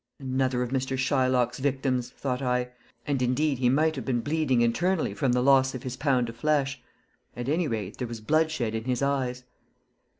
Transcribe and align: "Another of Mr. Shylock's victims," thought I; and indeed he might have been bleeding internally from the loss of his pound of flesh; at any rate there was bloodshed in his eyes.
"Another 0.19 0.63
of 0.63 0.71
Mr. 0.71 0.97
Shylock's 0.97 1.59
victims," 1.59 2.09
thought 2.09 2.41
I; 2.41 2.69
and 3.05 3.21
indeed 3.21 3.59
he 3.59 3.69
might 3.69 3.95
have 3.95 4.03
been 4.03 4.21
bleeding 4.21 4.61
internally 4.61 5.13
from 5.13 5.31
the 5.33 5.43
loss 5.43 5.75
of 5.75 5.83
his 5.83 5.95
pound 5.95 6.27
of 6.27 6.35
flesh; 6.37 6.81
at 7.35 7.47
any 7.47 7.67
rate 7.67 7.97
there 7.97 8.07
was 8.07 8.19
bloodshed 8.19 8.73
in 8.73 8.85
his 8.85 9.03
eyes. 9.03 9.43